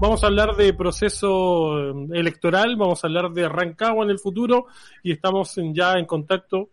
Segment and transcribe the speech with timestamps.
[0.00, 4.66] Vamos a hablar de proceso eh, electoral, vamos a hablar de Rancagua en el futuro
[5.02, 6.68] y estamos ya en contacto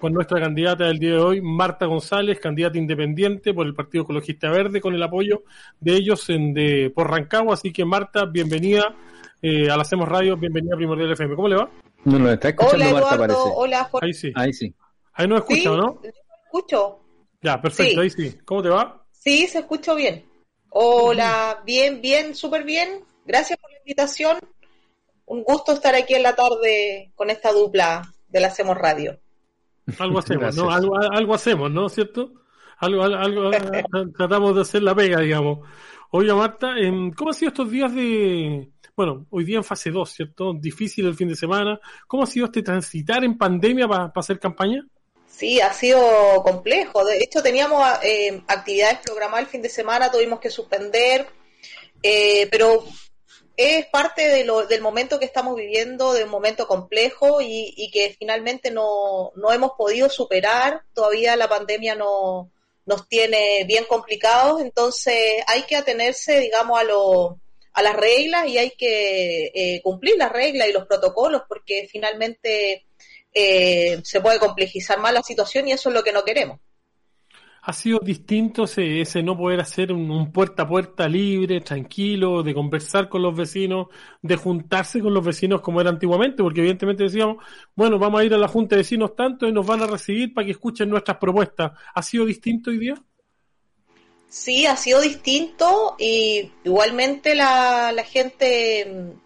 [0.00, 4.48] con nuestra candidata del día de hoy, Marta González, candidata independiente por el Partido Ecologista
[4.50, 5.42] Verde, con el apoyo
[5.78, 7.52] de ellos en, de, por Rancagua.
[7.52, 8.94] Así que Marta, bienvenida
[9.42, 11.36] eh, a la Hacemos Radio, bienvenida a Primordial FM.
[11.36, 11.70] ¿Cómo le va?
[12.06, 13.54] No nos está escuchando hola, Marta, Eduardo, parece.
[13.56, 14.06] Hola, Jorge.
[14.06, 14.32] Ahí sí.
[14.34, 14.74] Ahí sí.
[15.12, 15.68] Ahí nos escucha, ¿Sí?
[15.68, 16.00] ¿no?
[16.46, 17.00] escucho?
[17.42, 18.38] Ya, perfecto, ahí sí.
[18.46, 19.04] ¿Cómo te va?
[19.12, 20.24] Sí, se escuchó bien.
[20.70, 23.04] Hola, bien, bien, súper bien.
[23.24, 24.36] Gracias por la invitación.
[25.26, 29.18] Un gusto estar aquí en la tarde con esta dupla de la Hacemos Radio.
[29.98, 30.70] Algo hacemos, ¿no?
[30.70, 31.88] Algo, algo hacemos, ¿no?
[31.88, 32.32] ¿Cierto?
[32.78, 33.18] Algo, algo,
[33.50, 33.50] algo-
[34.16, 35.66] tratamos de hacer la pega, digamos.
[36.10, 38.70] Oiga, Marta, em, ¿cómo ha sido estos días de...
[38.96, 40.52] Bueno, hoy día en fase 2, ¿cierto?
[40.54, 41.78] Difícil el fin de semana.
[42.06, 44.86] ¿Cómo ha sido este transitar en pandemia para hacer campaña?
[45.36, 47.04] Sí, ha sido complejo.
[47.04, 51.26] De hecho, teníamos eh, actividades programadas el fin de semana, tuvimos que suspender,
[52.02, 52.84] eh, pero
[53.56, 57.90] es parte de lo- del momento que estamos viviendo, de un momento complejo y, y
[57.90, 60.82] que finalmente no, no hemos podido superar.
[60.94, 62.50] Todavía la pandemia no,
[62.86, 67.40] nos tiene bien complicados, entonces hay que atenerse, digamos, a, lo,
[67.74, 72.85] a las reglas y hay que eh, cumplir las reglas y los protocolos porque finalmente
[73.38, 76.58] eh, se puede complejizar más la situación y eso es lo que no queremos.
[77.60, 82.42] ¿Ha sido distinto ese, ese no poder hacer un, un puerta a puerta libre, tranquilo,
[82.42, 83.88] de conversar con los vecinos,
[84.22, 86.42] de juntarse con los vecinos como era antiguamente?
[86.42, 89.66] Porque evidentemente decíamos, bueno, vamos a ir a la Junta de Vecinos tanto y nos
[89.66, 91.72] van a recibir para que escuchen nuestras propuestas.
[91.94, 92.94] ¿Ha sido distinto hoy día?
[94.30, 99.16] Sí, ha sido distinto y igualmente la, la gente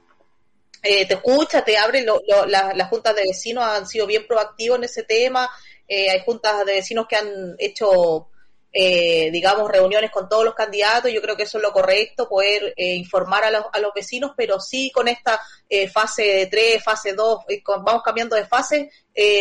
[0.83, 4.27] eh, te escucha, te abre, lo- lo- la- las juntas de vecinos han sido bien
[4.27, 5.49] proactivos en ese tema,
[5.89, 8.29] eh, hay juntas de vecinos que han hecho,
[8.73, 12.73] eh, digamos, reuniones con todos los candidatos, yo creo que eso es lo correcto, poder
[12.77, 17.15] eh, informar a los, a los vecinos, pero sí con esta eh, fase 3, fase
[17.15, 18.91] 2, eh, vamos cambiando de fase,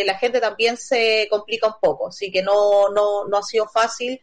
[0.06, 4.20] la gente también se complica un poco, así que no, no, no ha sido fácil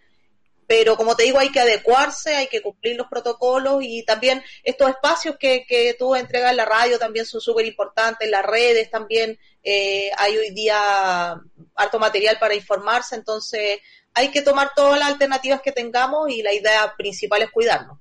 [0.66, 4.90] pero como te digo, hay que adecuarse, hay que cumplir los protocolos y también estos
[4.90, 9.38] espacios que, que tú entregas en la radio también son súper importantes, las redes también,
[9.62, 11.34] eh, hay hoy día
[11.74, 13.80] harto material para informarse, entonces
[14.14, 17.98] hay que tomar todas las alternativas que tengamos y la idea principal es cuidarnos.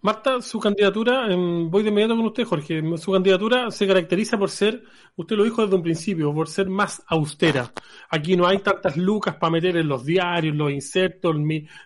[0.00, 2.82] Marta, su candidatura, em, voy de inmediato con usted, Jorge.
[2.98, 4.84] Su candidatura se caracteriza por ser,
[5.16, 7.72] usted lo dijo desde un principio, por ser más austera.
[8.08, 11.34] Aquí no hay tantas lucas para meter en los diarios, los insertos,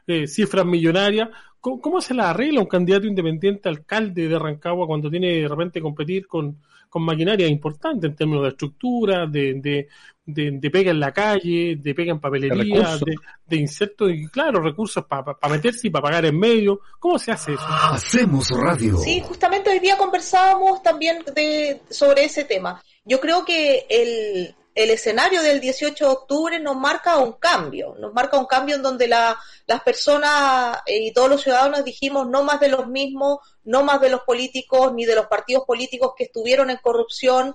[0.07, 1.31] eh, cifras millonarias.
[1.63, 5.81] ¿Cómo, cómo se la arregla un candidato independiente alcalde de Rancagua cuando tiene de repente
[5.81, 6.59] competir con,
[6.91, 9.89] con maquinaria importante en términos de estructura, de, de,
[10.27, 13.15] de, de pega en la calle, de pega en papelería, de,
[13.47, 16.81] de insertos y, claro, recursos para meterse y para pagar en medio?
[16.99, 17.65] ¿Cómo se hace eso?
[17.65, 18.97] Hacemos radio.
[18.97, 22.83] Sí, justamente hoy día conversábamos también de, sobre ese tema.
[23.05, 28.13] Yo creo que el, el escenario del 18 de octubre nos marca un cambio, nos
[28.15, 32.43] marca un cambio en donde la, las personas eh, y todos los ciudadanos dijimos no
[32.43, 36.25] más de los mismos, no más de los políticos ni de los partidos políticos que
[36.25, 37.55] estuvieron en corrupción,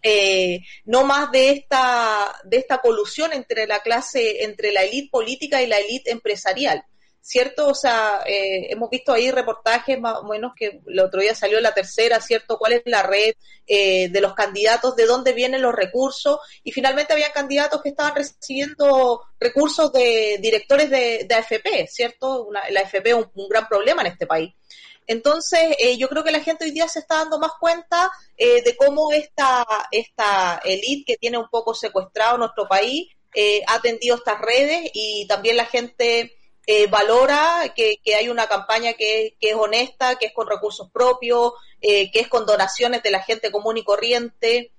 [0.00, 5.60] eh, no más de esta, de esta colusión entre la clase, entre la élite política
[5.60, 6.84] y la élite empresarial.
[7.20, 7.68] ¿Cierto?
[7.68, 11.60] O sea, eh, hemos visto ahí reportajes más o menos que el otro día salió
[11.60, 12.58] la tercera, ¿cierto?
[12.58, 13.34] ¿Cuál es la red
[13.66, 14.96] eh, de los candidatos?
[14.96, 16.38] ¿De dónde vienen los recursos?
[16.64, 22.44] Y finalmente había candidatos que estaban recibiendo recursos de directores de, AFP, ¿cierto?
[22.44, 24.54] Una, la AFP es un, gran problema en este país.
[25.06, 28.62] Entonces, eh, yo creo que la gente hoy día se está dando más cuenta eh,
[28.62, 34.16] de cómo esta, esta élite que tiene un poco secuestrado nuestro país eh, ha atendido
[34.16, 36.37] estas redes y también la gente
[36.70, 42.10] eh, valora que, hay una campaña que, es honesta, que es con recursos propios, que
[42.12, 44.72] es con donaciones de la gente común y corriente.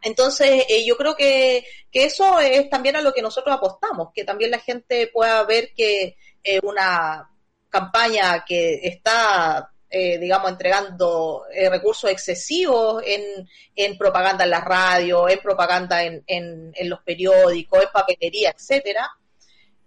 [0.00, 4.50] Entonces, yo creo que, que, eso es también a lo que nosotros apostamos, que también
[4.50, 6.16] la gente pueda ver que
[6.62, 7.28] una
[7.68, 15.28] campaña que está eh, digamos, entregando eh, recursos excesivos en, en, propaganda en la radio,
[15.30, 19.10] en propaganda en, en, en los periódicos, en papelería, etcétera,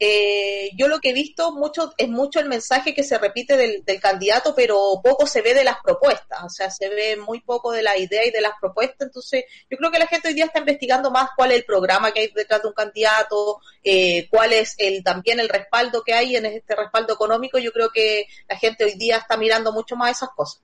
[0.04, 4.02] eh, yo lo que he visto mucho es mucho el mensaje que se repite del,
[4.02, 7.84] candidato, pero poco se ve de las propuestas, o sea, se ve muy poco de
[7.84, 10.58] la idea y de las propuestas, entonces yo creo que la gente hoy día está
[10.58, 14.74] investigando más cuál es el programa que hay detrás de un candidato, eh, cuál es
[14.80, 18.86] el también el respaldo que hay en este respaldo económico, yo creo que la gente
[18.86, 20.64] hoy día está mirando mucho más esas cosas.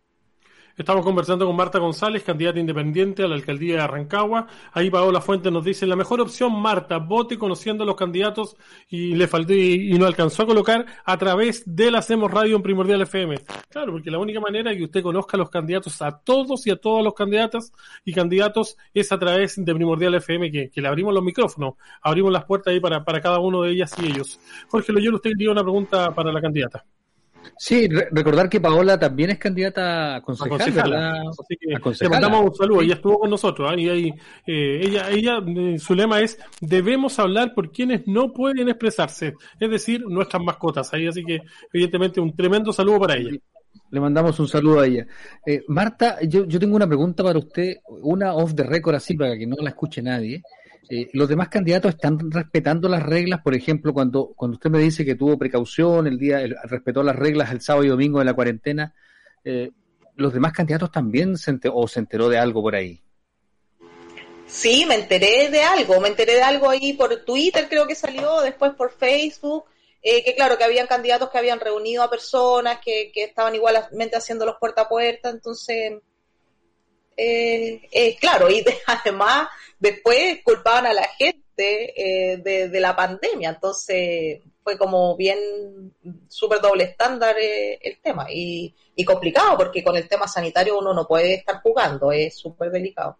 [0.78, 4.46] Estamos conversando con Marta González, candidata independiente a la alcaldía de Arrancagua.
[4.74, 8.56] Ahí Paola Fuente nos dice, la mejor opción, Marta, vote conociendo a los candidatos
[8.88, 12.62] y le faltó y, no alcanzó a colocar a través de la Hacemos Radio en
[12.62, 13.40] Primordial FM.
[13.70, 16.76] Claro, porque la única manera que usted conozca a los candidatos, a todos y a
[16.76, 17.74] todas los candidatas
[18.06, 21.74] y candidatos, es a través de Primordial FM, que, le abrimos los micrófonos,
[22.04, 24.40] abrimos las puertas ahí para, para cada uno de ellas y ellos.
[24.68, 26.86] Jorge Loyola, usted tiene una pregunta para la candidata.
[27.58, 30.94] Sí, recordar que Paola también es candidata a concejal.
[30.94, 33.70] Así que le mandamos un saludo, ella estuvo con nosotros.
[33.72, 33.76] ¿ah?
[33.80, 34.14] Y ahí,
[34.46, 39.70] eh, ella, ella, eh, su lema es, debemos hablar por quienes no pueden expresarse, es
[39.70, 40.94] decir, nuestras mascotas.
[40.94, 41.42] Ahí, así que,
[41.74, 43.32] evidentemente, un tremendo saludo para ella.
[43.90, 45.08] Le mandamos un saludo a ella.
[45.46, 49.38] Eh, Marta, yo, yo tengo una pregunta para usted, una off the record así, para
[49.38, 50.42] que no la escuche nadie.
[50.90, 55.04] Eh, los demás candidatos están respetando las reglas, por ejemplo, cuando, cuando usted me dice
[55.04, 58.94] que tuvo precaución el día, respetó las reglas el sábado y domingo de la cuarentena,
[59.44, 59.72] eh,
[60.16, 63.02] los demás candidatos también se enteró, o se enteró de algo por ahí.
[64.48, 68.40] Sí, me enteré de algo, me enteré de algo ahí por Twitter, creo que salió,
[68.42, 69.66] después por Facebook,
[70.02, 74.16] eh, que claro, que habían candidatos que habían reunido a personas, que, que estaban igualmente
[74.16, 76.00] haciendo los puerta a puerta, entonces,
[78.20, 79.48] claro, y además
[79.80, 85.38] Después culpaban a la gente eh, de, la pandemia, entonces fue como bien
[86.28, 88.74] súper doble estándar eh, el tema y,
[89.06, 93.18] complicado porque con el tema sanitario uno no puede estar jugando, es súper delicado.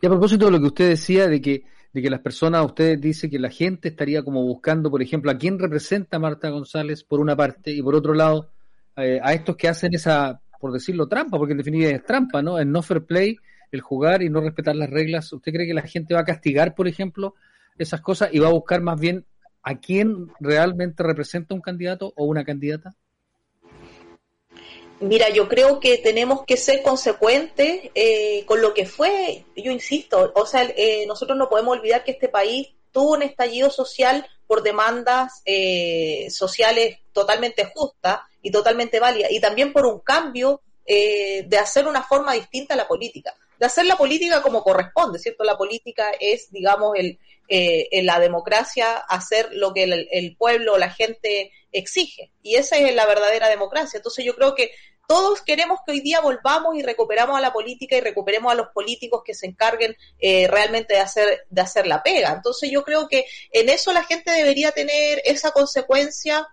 [0.00, 2.98] Y a propósito de lo que usted decía de que de que las personas, usted
[2.98, 7.20] dice que la gente estaría como buscando, por ejemplo, a quién representa Marta González por
[7.20, 8.50] una parte y por otro lado
[8.96, 12.58] eh, a estos que hacen esa, por decirlo, trampa, porque en definitiva es trampa, ¿no?
[12.58, 13.36] Es no fair play
[13.72, 16.74] el jugar y no respetar las reglas, ¿usted cree que la gente va a castigar,
[16.74, 17.34] por ejemplo,
[17.76, 19.26] esas cosas y va a buscar más bien
[19.62, 22.94] a quién realmente representa un candidato o una candidata?
[25.00, 30.32] Mira, yo creo que tenemos que ser consecuentes eh, con lo que fue, yo insisto,
[30.34, 34.62] o sea, eh, nosotros no podemos olvidar que este país tuvo un estallido social por
[34.62, 41.88] demandas eh, sociales totalmente justas y totalmente válidas, y también por un cambio de hacer
[41.88, 45.44] una forma distinta a la política de hacer la política como corresponde, ¿cierto?
[45.44, 47.18] La política es, digamos, el,
[47.48, 52.30] eh, en la democracia hacer lo que el, el pueblo, la gente exige.
[52.42, 53.98] Y esa es la verdadera democracia.
[53.98, 54.70] Entonces yo creo que
[55.06, 58.68] todos queremos que hoy día volvamos y recuperamos a la política y recuperemos a los
[58.68, 62.32] políticos que se encarguen eh, realmente de hacer, de hacer la pega.
[62.32, 66.48] Entonces yo creo que en eso la gente debería tener esa consecuencia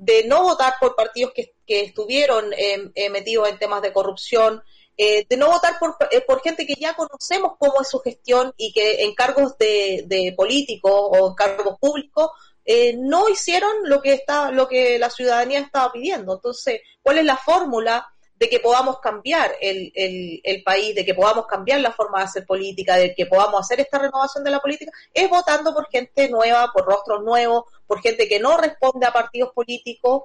[0.00, 4.62] de no votar por partidos que, que estuvieron eh, metidos en temas de corrupción,
[4.96, 8.52] eh, de no votar por, eh, por gente que ya conocemos cómo es su gestión
[8.56, 12.30] y que en cargos de, de políticos o en cargos públicos
[12.64, 16.34] eh, no hicieron lo que está, lo que la ciudadanía estaba pidiendo.
[16.34, 18.06] Entonces, ¿cuál es la fórmula
[18.40, 22.24] de que podamos cambiar el, el, el, país, de que podamos cambiar la forma de
[22.24, 26.30] hacer política, de que podamos hacer esta renovación de la política, es votando por gente
[26.30, 30.22] nueva, por rostros nuevos, por gente que no responde a partidos políticos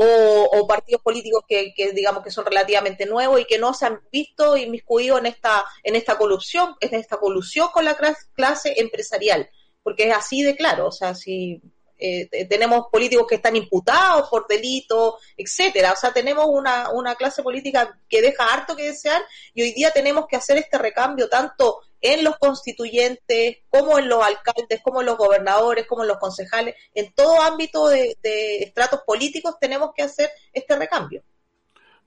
[0.00, 4.56] o, partidos políticos que, digamos que son relativamente nuevos y que no se han visto
[4.56, 9.50] inmiscuidos en esta en esta colusión en esta colusión con la clase empresarial
[9.82, 11.60] porque es así de claro o sea si
[11.98, 15.92] eh, tenemos políticos que están imputados por delitos, etcétera.
[15.92, 19.22] O sea, tenemos una, una clase política que deja harto que desear
[19.54, 24.22] y hoy día tenemos que hacer este recambio tanto en los constituyentes, como en los
[24.22, 28.16] alcaldes, como en los gobernadores, como en los concejales, en todo ámbito de,
[28.60, 31.22] estratos políticos tenemos que hacer este recambio.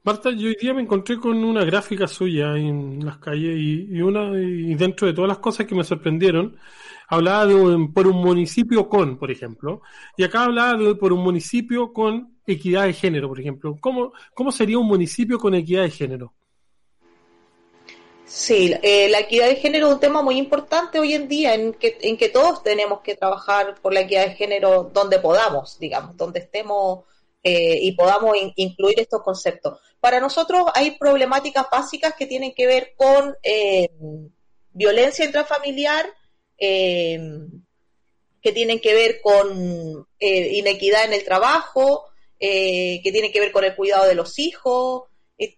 [0.04, 4.32] Marta, yo hoy día me encontré con una gráfica suya en las calles y, una
[4.36, 6.58] y dentro de todas las cosas que me sorprendieron,
[7.12, 9.82] hablaba de por un municipio con, por ejemplo,
[10.16, 13.78] y acá hablaba de por un municipio con equidad de género, por ejemplo.
[13.82, 16.34] ¿Cómo, cómo sería un municipio con equidad de género?
[18.26, 21.74] Sí, eh, la equidad de género es un tema muy importante hoy en día en
[21.74, 26.16] que, en que todos tenemos que trabajar por la equidad de género donde podamos, digamos,
[26.16, 27.04] donde estemos
[27.44, 29.80] eh, y podamos incluir estos conceptos.
[30.00, 33.90] Para nosotros hay problemáticas básicas que tienen que ver con eh,
[34.72, 36.06] violencia intrafamiliar,
[36.62, 37.20] eh,
[38.42, 42.06] que tienen que ver con inequidad en el trabajo,
[42.40, 45.04] que tienen que ver con el cuidado de los hijos,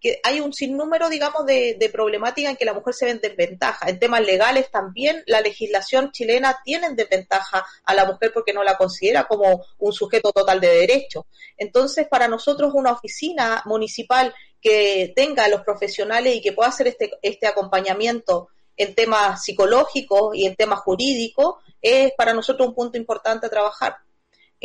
[0.01, 3.19] que hay un sinnúmero, digamos, de, de problemáticas en que la mujer se ve en
[3.19, 3.89] desventaja.
[3.89, 8.63] En temas legales también, la legislación chilena tiene en desventaja a la mujer porque no
[8.63, 11.25] la considera como un sujeto total de derecho.
[11.57, 16.88] Entonces, para nosotros, una oficina municipal que tenga a los profesionales y que pueda hacer
[16.88, 22.98] este, este acompañamiento en temas psicológicos y en temas jurídicos, es para nosotros un punto
[22.98, 23.98] importante a trabajar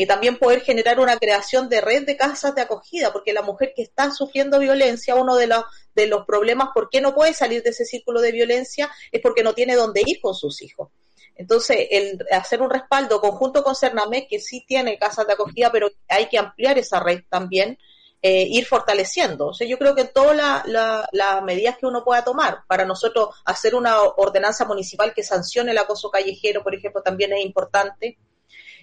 [0.00, 3.72] y también poder generar una creación de red de casas de acogida, porque la mujer
[3.74, 5.64] que está sufriendo violencia, uno de los,
[5.96, 9.42] de los problemas por qué no puede salir de ese círculo de violencia es porque
[9.42, 10.90] no tiene dónde ir con sus hijos.
[11.34, 15.90] Entonces, el hacer un respaldo conjunto con Cernamé, que sí tiene casas de acogida, pero
[16.06, 17.76] hay que ampliar esa red también,
[18.20, 19.48] eh, ir fortaleciendo.
[19.48, 23.74] O sea, yo creo que todas las medidas que uno pueda tomar para nosotros hacer
[23.74, 28.18] una ordenanza municipal que sancione el acoso callejero, por ejemplo, también es importante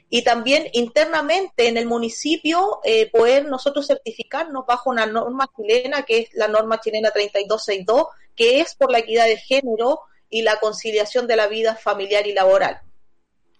[0.09, 6.19] y también internamente en el municipio eh, poder nosotros certificarnos bajo una norma chilena que
[6.19, 11.27] es la norma chilena 3262, que es por la equidad de género y la conciliación
[11.27, 12.84] de la vida familiar y laboral.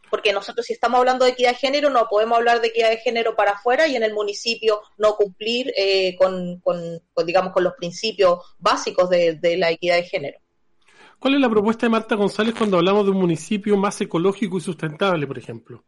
[0.09, 2.97] Porque nosotros si estamos hablando de equidad de género no podemos hablar de equidad de
[2.97, 6.61] género para afuera y en el municipio no cumplir eh, con,
[7.25, 10.39] digamos, con los principios básicos de, de la equidad de género.
[11.19, 14.61] ¿Cuál es la propuesta de Marta González cuando hablamos de un municipio más ecológico y
[14.61, 15.83] sustentable, por ejemplo?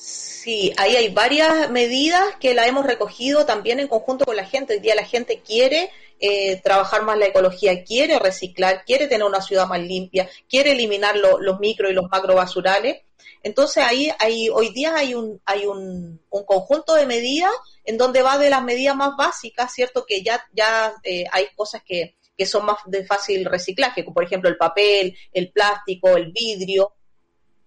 [0.00, 4.72] Sí, ahí hay varias medidas que la hemos recogido también en conjunto con la gente.
[4.72, 9.42] Hoy día la gente quiere eh, trabajar más la ecología, quiere reciclar, quiere tener una
[9.42, 13.02] ciudad más limpia, quiere eliminar los micro y los macro basurales.
[13.42, 17.52] Entonces ahí hay, hoy día hay un, hay un, conjunto de medidas
[17.84, 20.06] en donde va de las medidas más básicas, ¿cierto?
[20.06, 24.24] Que ya, ya eh, hay cosas que, que son más de fácil reciclaje, como por
[24.24, 26.94] ejemplo el papel, el plástico, el vidrio,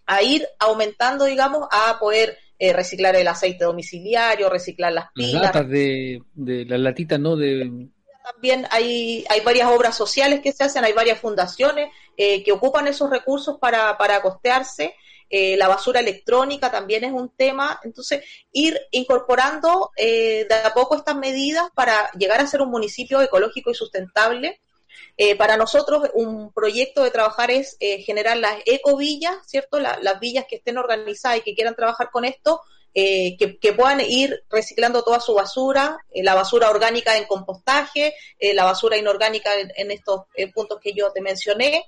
[0.05, 5.33] a ir aumentando, digamos, a poder eh, reciclar el aceite domiciliario, reciclar las pilas.
[5.33, 7.35] Las latas de, de las latitas, ¿no?
[7.35, 7.89] De...
[8.23, 12.87] También hay, hay varias obras sociales que se hacen, hay varias fundaciones eh, que ocupan
[12.87, 14.95] esos recursos para, para costearse.
[15.29, 17.79] Eh, la basura electrónica también es un tema.
[17.83, 23.71] Entonces, ir incorporando de a poco estas medidas para llegar a ser un municipio ecológico
[23.71, 24.61] y sustentable
[25.15, 29.79] eh, para nosotros, un proyecto de trabajar es eh, generar las ecovillas, ¿cierto?
[29.79, 32.61] las villas que estén organizadas y que quieran trabajar con esto,
[32.95, 38.97] eh, que, puedan ir reciclando toda su basura, la basura orgánica en compostaje, la basura
[38.97, 40.21] inorgánica en, estos
[40.53, 41.85] puntos que yo te mencioné,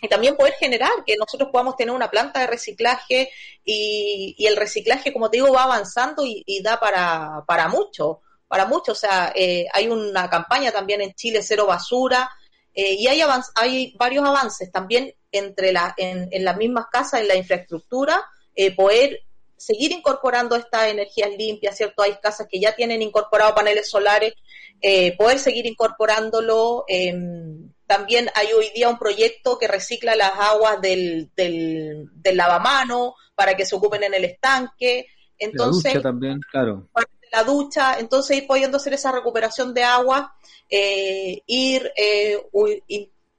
[0.00, 3.30] y también poder generar que nosotros podamos tener una planta de reciclaje
[3.64, 8.20] y, el reciclaje, como te digo, va avanzando y, da para mucho,
[8.52, 8.92] para mucho.
[8.92, 9.32] O sea,
[9.72, 12.30] hay una campaña también en Chile, Cero Basura,
[12.74, 13.22] eh, y hay,
[13.54, 18.22] hay varios avances también entre la, en, las mismas casas, en la infraestructura,
[18.54, 19.20] eh, poder
[19.56, 22.02] seguir incorporando estas energías limpias, ¿cierto?
[22.02, 24.34] Hay casas que ya tienen incorporado paneles solares,
[24.82, 26.84] eh, poder seguir incorporándolo.
[26.88, 33.14] Em, también hay hoy día un proyecto que recicla las aguas del, del, del lavamano
[33.34, 35.06] para que se ocupen en el estanque.
[35.38, 36.90] Entonces, la ducha también, claro.
[37.32, 40.34] La ducha, entonces ir pudiendo hacer esa recuperación de agua
[40.68, 42.38] eh, ir, eh,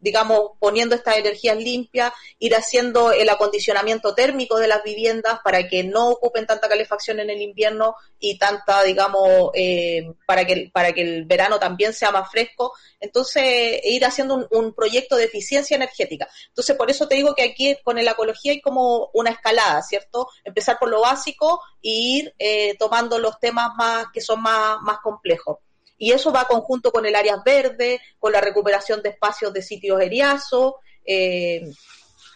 [0.03, 5.86] digamos, poniendo estas energías limpias, ir haciendo el acondicionamiento térmico de las viviendas para que
[5.86, 11.01] no ocupen tanta calefacción en el invierno y tanta, digamos, eh, para, que, para que
[11.01, 12.74] el verano también sea más fresco.
[13.00, 16.27] Entonces, ir haciendo un, proyecto de eficiencia energética.
[16.50, 20.27] Entonces, por eso te digo que aquí con la ecología hay como una escalada, ¿cierto?
[20.43, 22.36] Empezar por lo básico e ir
[22.77, 25.60] tomando los temas más que son más, más complejos
[25.97, 30.01] y eso va conjunto con el área verde, con la recuperación de espacios de sitios
[30.01, 30.73] eriazos,
[31.05, 31.62] eh,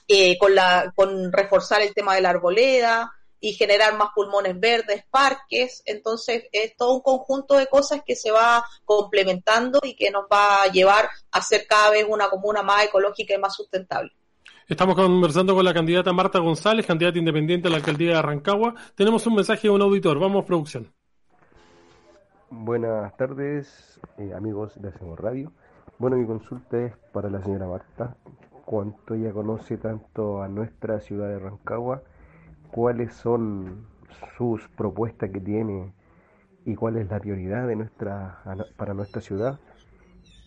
[0.08, 5.04] eh, con, la, con reforzar el tema de la arboleda y generar más pulmones verdes,
[5.10, 5.84] parques.
[5.86, 10.64] Entonces, es todo un conjunto de cosas que se va complementando y que nos va
[10.64, 14.12] a llevar a ser cada vez una comuna más ecológica y más sustentable.
[14.68, 18.76] Estamos conversando con la candidata Marta González, candidata independiente a la alcaldía de Arrancagua.
[18.96, 20.20] Tenemos un mensaje de un auditor.
[20.20, 20.94] Vamos, producción.
[22.50, 25.52] Buenas tardes, eh, amigos de Hacemos Radio.
[26.00, 28.16] Bueno, mi consulta es para la señora Marta.
[28.64, 32.04] Cuánto ella conoce tanto a nuestra ciudad de Rancagua,
[32.72, 33.86] cuáles son
[34.38, 35.94] sus propuestas que tiene
[36.66, 38.42] y cuál es la prioridad de nuestra,
[38.78, 39.60] para nuestra ciudad.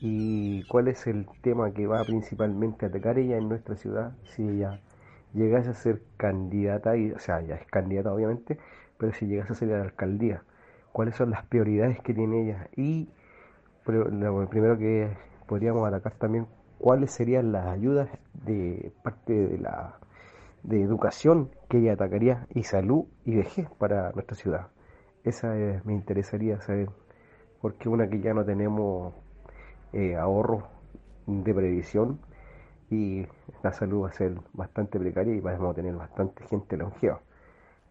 [0.00, 4.48] y cuál es el tema que va principalmente a atacar ella en nuestra ciudad si
[4.48, 4.80] ella
[5.34, 8.58] llegase a ser candidata, y, o sea, ya es candidata obviamente,
[8.98, 10.42] pero si llegase a ser la alcaldía,
[10.92, 13.08] cuáles son las prioridades que tiene ella y
[13.86, 15.16] lo primero que
[15.46, 16.46] podríamos atacar también
[16.78, 18.08] cuáles serían las ayudas
[18.44, 19.98] de parte de la
[20.62, 24.68] de educación que ella atacaría y salud y vejez para nuestra ciudad.
[25.24, 25.54] Esa
[25.84, 26.90] me interesaría saber,
[27.60, 29.14] porque una que ya no tenemos
[29.92, 30.64] eh, ahorros
[31.26, 32.20] de previsión
[32.90, 33.26] y
[33.62, 37.20] la salud va a ser bastante precaria y vamos a tener bastante gente longeva.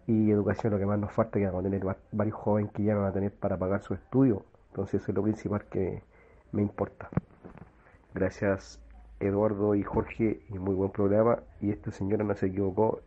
[0.10, 2.96] Y educación lo que más nos falta que vamos a tener varios jóvenes que ya
[2.96, 4.44] van a tener para pagar su estudio.
[4.70, 6.02] Entonces eso es lo principal que
[6.52, 7.10] me importa.
[8.16, 8.80] Gracias
[9.20, 11.44] Eduardo y Jorge y muy buen programa.
[11.62, 13.02] Y esta señora no se equivocó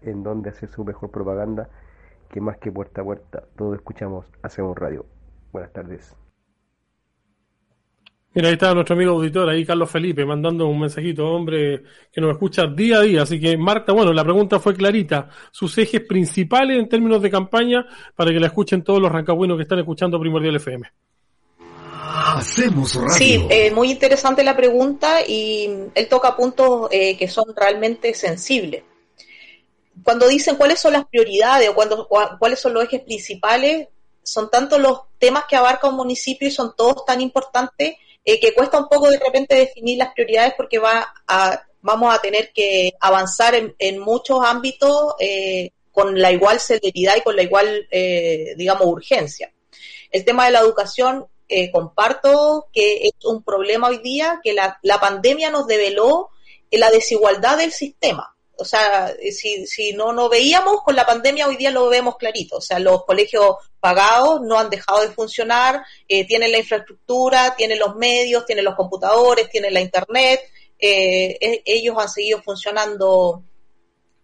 [0.00, 1.68] en donde hacer su mejor propaganda
[2.30, 3.44] que más que puerta a puerta.
[3.54, 5.04] Todos escuchamos, hacemos radio.
[5.52, 6.27] Buenas tardes.
[8.38, 12.30] Mira, ahí está nuestro amigo auditor, ahí Carlos Felipe, mandando un mensajito, hombre, que nos
[12.30, 13.22] escucha día a día.
[13.22, 15.28] Así que, Marta, bueno, la pregunta fue clarita.
[15.50, 19.64] Sus ejes principales en términos de campaña para que la escuchen todos los rancagüinos que
[19.64, 20.88] están escuchando Primordial FM.
[21.98, 23.10] Hacemos radio.
[23.10, 28.84] Sí, eh, muy interesante la pregunta y él toca puntos eh, que son realmente sensibles.
[30.04, 32.06] Cuando dicen cuáles son las prioridades o cuando,
[32.38, 33.88] cuáles son los ejes principales,
[34.22, 38.54] son tantos los temas que abarca un municipio y son todos tan importantes eh, que
[38.54, 42.92] cuesta un poco de repente definir las prioridades porque va a, vamos a tener que
[43.00, 48.86] avanzar en, muchos ámbitos eh, con la igual celeridad y con la igual, eh, digamos,
[48.86, 49.52] urgencia.
[50.10, 51.26] El tema de la educación,
[51.72, 56.28] comparto que es un problema hoy día, que la, la pandemia nos develó
[56.70, 61.46] la desigualdad del sistema o sea, eh, si, si no no veíamos con la pandemia,
[61.46, 62.56] hoy día lo vemos clarito.
[62.56, 67.78] O sea, los colegios pagados no han dejado de funcionar, eh, tienen la infraestructura, tienen
[67.78, 70.40] los medios, tienen los computadores, tienen la internet.
[70.78, 73.44] Eh, e, ellos han seguido funcionando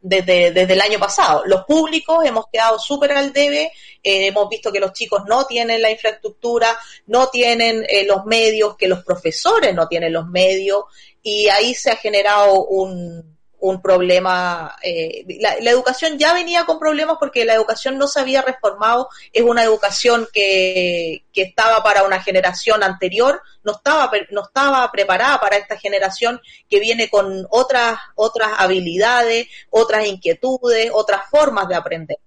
[0.01, 1.45] desde, desde el año pasado.
[1.47, 3.71] Los públicos hemos quedado súper al debe,
[4.03, 6.77] hemos visto que los chicos no tienen la infraestructura,
[7.07, 10.85] no tienen los medios, que los profesores no tienen los medios,
[11.23, 13.34] y ahí se ha generado un,
[13.65, 14.77] un problema.
[14.83, 19.43] Eh, la, educación ya venía con problemas porque la educación no se había reformado, es
[19.43, 25.57] una educación que, que estaba para una generación anterior, no estaba, no estaba preparada para
[25.57, 32.19] esta generación que viene con otras, otras habilidades, otras inquietudes, otras formas de aprender.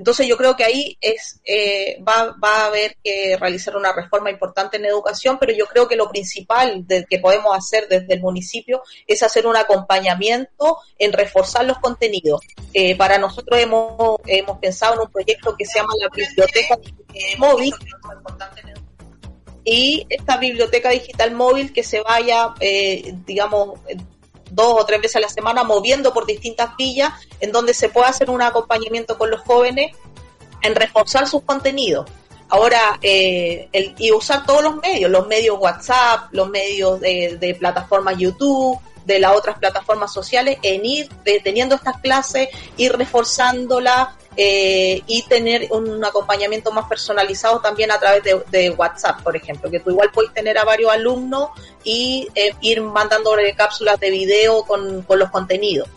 [0.00, 4.30] Entonces yo creo que ahí es, eh, va, va, a haber que realizar una reforma
[4.30, 8.82] importante en educación, pero yo creo que lo principal que podemos hacer desde el municipio
[9.06, 12.40] es hacer un acompañamiento en reforzar los contenidos.
[12.72, 16.78] Eh, para nosotros hemos, hemos pensado en un proyecto que se llama la Biblioteca
[17.36, 17.74] Móvil
[19.62, 23.80] y esta biblioteca digital móvil que se vaya, eh, digamos,
[24.50, 28.08] dos o tres veces a la semana moviendo por distintas villas en donde se puede
[28.08, 29.96] hacer un acompañamiento con los jóvenes
[30.62, 32.06] en reforzar sus contenidos.
[32.48, 37.54] Ahora, eh, el, y usar todos los medios, los medios WhatsApp, los medios de, de
[37.54, 44.08] plataformas YouTube, de las otras plataformas sociales, en ir eh, teniendo estas clases, ir reforzándolas,
[44.36, 49.80] eh, y tener un acompañamiento más personalizado también a través de, WhatsApp, por ejemplo, que
[49.80, 51.50] tú igual puedes tener a varios alumnos
[51.82, 55.88] y eh, ir mandando cápsulas de video con, los contenidos.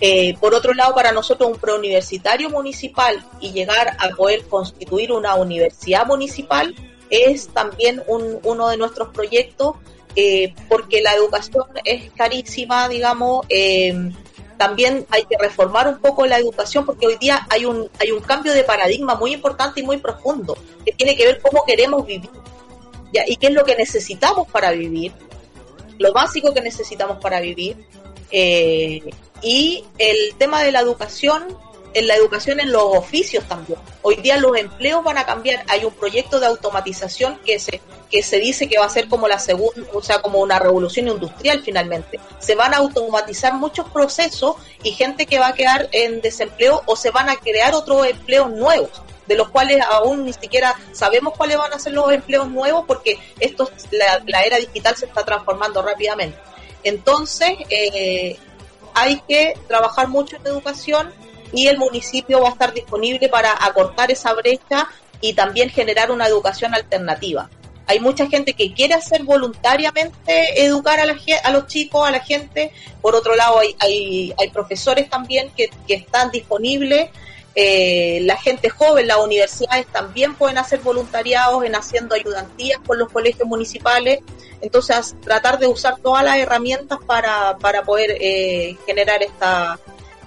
[0.00, 5.36] Eh, por otro lado, para nosotros un preuniversitario municipal y llegar a poder constituir una
[5.36, 6.74] universidad municipal
[7.10, 9.76] es también uno de nuestros proyectos
[10.68, 13.46] porque la educación es carísima, digamos,
[14.56, 18.20] también hay que reformar un poco la educación porque hoy día hay un, hay un
[18.20, 22.30] cambio de paradigma muy importante y muy profundo que tiene que ver cómo queremos vivir
[23.26, 25.12] y qué es lo que necesitamos para vivir,
[25.98, 27.76] lo básico que necesitamos para vivir.
[28.30, 29.02] Eh,
[29.42, 31.56] y el tema de la educación,
[31.94, 33.78] en la educación en los oficios también.
[34.02, 35.64] Hoy día los empleos van a cambiar.
[35.68, 37.80] Hay un proyecto de automatización que se
[38.10, 41.08] que se dice que va a ser como la segunda, o sea, como una revolución
[41.08, 42.20] industrial finalmente.
[42.38, 44.54] Se van a automatizar muchos procesos
[44.84, 48.50] y gente que va a quedar en desempleo o se van a crear otros empleos
[48.50, 52.84] nuevos de los cuales aún ni siquiera sabemos cuáles van a ser los empleos nuevos
[52.86, 56.38] porque esto la, era digital se está transformando rápidamente.
[56.82, 58.38] Entonces, eh,
[58.92, 61.12] hay que trabajar mucho en educación
[61.54, 64.88] y el municipio va a estar disponible para acortar esa brecha
[65.20, 67.48] y también generar una educación alternativa.
[67.86, 72.20] Hay mucha gente que quiere hacer voluntariamente educar a, la, a los chicos, a la
[72.20, 72.72] gente.
[73.02, 77.10] Por otro lado, hay, hay, hay profesores también que, que están disponibles
[77.56, 83.10] eh, la gente joven, las universidades también pueden hacer voluntariados en haciendo ayudantías con los
[83.12, 84.20] colegios municipales.
[84.60, 89.78] Entonces, tratar de usar todas las herramientas para, para poder eh, generar esta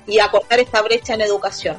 [0.08, 1.78] y acortar esta brecha en educación.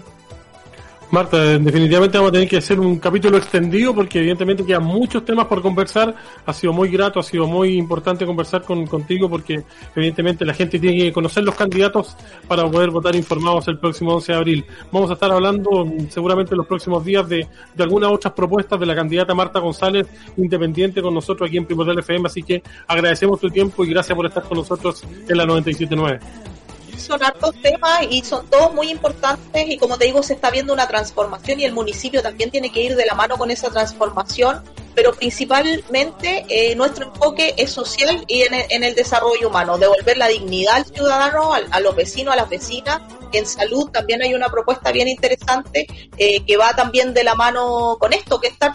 [1.11, 5.47] Marta, definitivamente vamos a tener que hacer un capítulo extendido porque evidentemente quedan muchos temas
[5.47, 6.15] por conversar.
[6.45, 9.65] Ha sido muy grato, ha sido muy importante conversar con, contigo porque
[9.97, 12.15] evidentemente la gente tiene que conocer los candidatos
[12.47, 14.67] para poder votar informados el próximo 11 de abril.
[14.93, 18.85] Vamos a estar hablando seguramente en los próximos días de, de algunas otras propuestas de
[18.85, 22.27] la candidata Marta González, independiente con nosotros aquí en Primordial FM.
[22.27, 26.58] Así que agradecemos tu tiempo y gracias por estar con nosotros en la 97.9
[26.99, 30.73] son hartos temas y son todos muy importantes y como te digo se está viendo
[30.73, 34.63] una transformación y el municipio también tiene que ir de la mano con esa transformación
[34.99, 40.75] pero principalmente eh, nuestro enfoque es social y en el, desarrollo humano, devolver la dignidad
[40.75, 43.01] al ciudadano, a los vecinos, a las vecinas.
[43.33, 45.87] En salud también hay una propuesta bien interesante
[46.17, 48.73] eh, que va también de la mano con esto, que está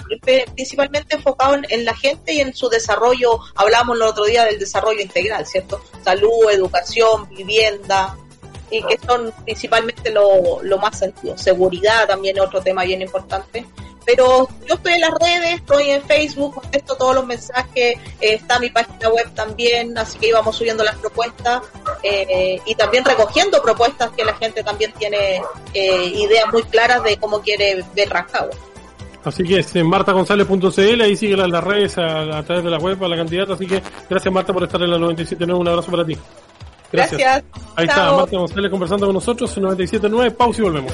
[0.55, 3.39] principalmente enfocado en, la gente y en su desarrollo.
[3.55, 5.81] Hablamos el otro día del desarrollo integral, ¿cierto?
[6.03, 8.15] Salud, educación, vivienda,
[8.69, 11.37] y que son principalmente lo, lo más sentido.
[11.37, 13.65] Seguridad también es otro tema bien importante.
[14.05, 18.59] Pero yo estoy en las redes, estoy en Facebook, contesto todos los mensajes, eh, está
[18.59, 21.61] mi página web también, así que íbamos subiendo las propuestas
[22.03, 25.41] eh, y también recogiendo propuestas que la gente también tiene
[25.73, 28.55] eh, ideas muy claras de cómo quiere ver Rancagua.
[29.23, 33.01] Así que es en martagonzalez.cl, ahí sigue las, las redes a, través de la web
[33.03, 36.05] a la candidata, así que gracias Marta por estar en la 97.9, un abrazo para
[36.05, 36.17] ti.
[36.91, 37.43] Gracias.
[37.75, 40.93] Ahí está, Marta González conversando con nosotros en 97.9, pausa y volvemos.